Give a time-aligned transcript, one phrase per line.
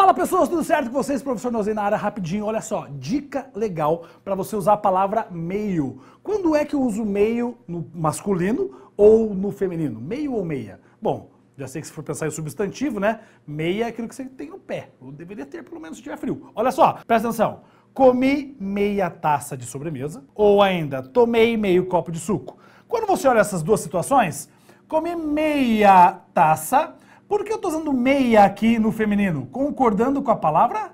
[0.00, 1.22] Fala pessoas, tudo certo com vocês?
[1.52, 2.46] Nozei na área rapidinho.
[2.46, 6.00] Olha só, dica legal para você usar a palavra meio.
[6.22, 10.00] Quando é que eu uso meio no masculino ou no feminino?
[10.00, 10.80] Meio ou meia?
[11.02, 13.20] Bom, já sei que se for pensar em substantivo, né?
[13.46, 14.88] Meia é aquilo que você tem no pé.
[15.02, 16.50] Ou deveria ter, pelo menos, se tiver frio.
[16.54, 17.60] Olha só, presta atenção.
[17.92, 22.56] Comi meia taça de sobremesa ou ainda tomei meio copo de suco.
[22.88, 24.48] Quando você olha essas duas situações,
[24.88, 26.94] comi meia taça
[27.30, 29.46] por que eu estou usando meia aqui no feminino?
[29.52, 30.90] Concordando com a palavra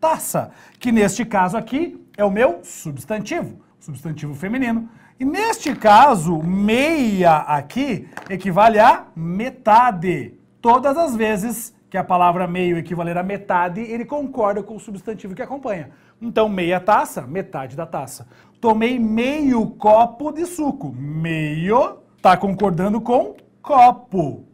[0.00, 4.88] taça, que neste caso aqui é o meu substantivo, substantivo feminino.
[5.18, 10.34] E neste caso, meia aqui equivale a metade.
[10.60, 15.36] Todas as vezes que a palavra meio equivaler a metade, ele concorda com o substantivo
[15.36, 15.90] que acompanha.
[16.20, 18.26] Então, meia taça, metade da taça.
[18.60, 20.92] Tomei meio copo de suco.
[20.92, 24.45] Meio está concordando com copo.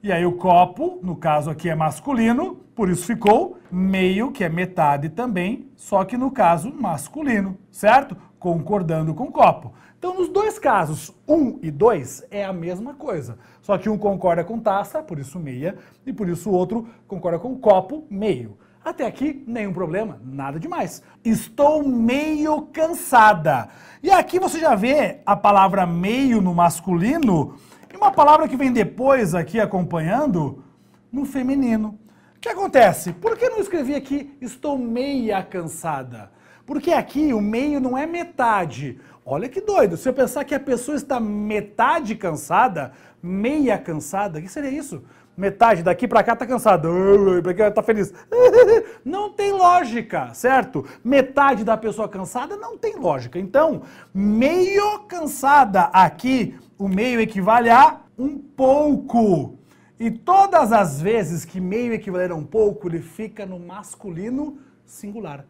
[0.00, 4.48] E aí o copo, no caso aqui é masculino, por isso ficou meio, que é
[4.48, 8.16] metade também, só que no caso masculino, certo?
[8.38, 9.72] Concordando com copo.
[9.98, 13.36] Então, nos dois casos, um e dois, é a mesma coisa.
[13.60, 17.40] Só que um concorda com taça, por isso meia, e por isso o outro concorda
[17.40, 18.56] com copo, meio.
[18.84, 21.02] Até aqui, nenhum problema, nada demais.
[21.24, 23.68] Estou meio cansada.
[24.00, 27.56] E aqui você já vê a palavra meio no masculino
[27.92, 30.62] e uma palavra que vem depois aqui acompanhando,
[31.12, 31.98] no feminino.
[32.36, 33.12] O que acontece?
[33.12, 36.30] Por que não escrevi aqui estou meia cansada?
[36.64, 39.00] Porque aqui o meio não é metade.
[39.24, 39.96] Olha que doido.
[39.96, 45.02] Se eu pensar que a pessoa está metade cansada, meia cansada, o que seria isso?
[45.36, 46.88] Metade daqui para cá tá cansada,
[47.42, 48.12] para cá tá feliz.
[49.04, 50.84] Não tem lógica, certo?
[51.02, 53.38] Metade da pessoa cansada não tem lógica.
[53.38, 59.58] Então, meio cansada aqui o meio equivale a um pouco.
[59.98, 65.44] E todas as vezes que meio equivaler a um pouco, ele fica no masculino singular.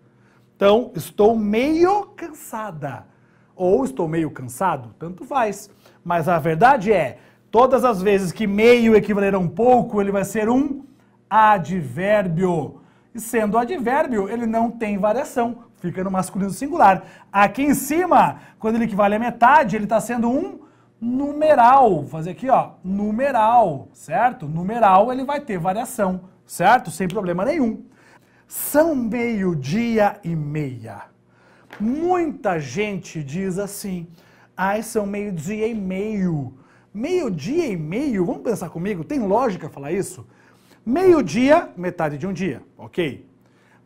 [0.57, 3.07] Então, estou meio cansada.
[3.55, 5.69] Ou estou meio cansado, tanto faz.
[6.03, 7.19] Mas a verdade é,
[7.51, 10.85] todas as vezes que meio equivaler a um pouco, ele vai ser um
[11.29, 12.81] advérbio.
[13.15, 17.05] E sendo advérbio, ele não tem variação, fica no masculino singular.
[17.31, 20.61] Aqui em cima, quando ele equivale a metade, ele está sendo um
[21.01, 21.97] numeral.
[21.97, 24.47] Vou fazer aqui, ó, numeral, certo?
[24.47, 26.91] Numeral ele vai ter variação, certo?
[26.91, 27.85] Sem problema nenhum.
[28.47, 31.03] São meio-dia e meia.
[31.79, 34.07] Muita gente diz assim,
[34.57, 36.55] ai, são meio-dia e meio.
[36.93, 40.27] Meio-dia e meio, vamos pensar comigo, tem lógica falar isso?
[40.85, 43.29] Meio-dia, metade de um dia, ok?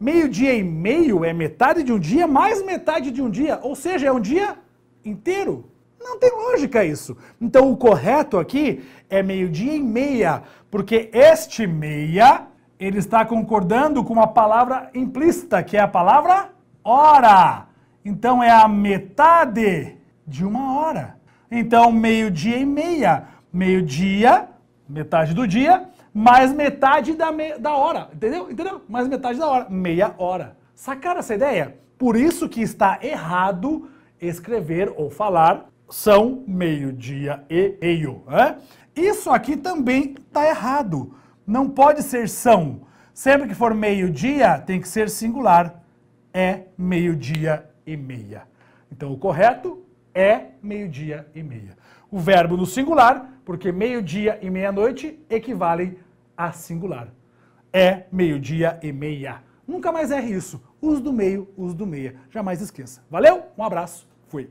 [0.01, 4.07] Meio-dia e meio é metade de um dia mais metade de um dia, ou seja,
[4.07, 4.57] é um dia
[5.05, 5.72] inteiro.
[6.03, 7.17] Não tem lógica isso.
[7.41, 12.47] Então o correto aqui é meio-dia e meia, porque este meia,
[12.79, 16.51] ele está concordando com uma palavra implícita, que é a palavra
[16.83, 17.67] hora.
[18.05, 19.97] Então é a metade
[20.27, 21.17] de uma hora.
[21.51, 23.29] Então meio-dia e meia.
[23.53, 24.49] Meio-dia,
[24.89, 28.09] metade do dia, mais metade da, me da hora.
[28.13, 28.51] Entendeu?
[28.51, 28.83] Entendeu?
[28.89, 29.67] Mais metade da hora.
[29.71, 30.57] Meia hora.
[30.75, 31.77] Sacaram essa ideia?
[31.99, 33.89] Por isso que está errado
[34.21, 38.23] escrever ou falar são meio-dia e meio.
[38.27, 38.59] Né?
[38.95, 41.15] Isso aqui também está errado.
[41.47, 42.83] Não pode ser são.
[43.15, 45.83] Sempre que for meio-dia, tem que ser singular.
[46.33, 48.45] É meio-dia e meia.
[48.91, 49.85] Então, o correto
[50.15, 51.77] é meio-dia e meia.
[52.11, 55.97] O verbo no singular, porque meio-dia e meia-noite equivalem
[56.37, 57.09] a singular.
[57.73, 59.43] É meio-dia e meia.
[59.67, 60.63] Nunca mais erre isso.
[60.81, 62.17] Uso do meio, uso do meia.
[62.31, 63.03] Jamais esqueça.
[63.11, 64.51] Valeu, um abraço, fui.